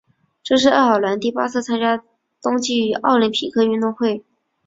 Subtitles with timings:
[0.41, 2.03] 这是爱尔兰第八次参加
[2.41, 4.25] 冬季奥林匹克运动会。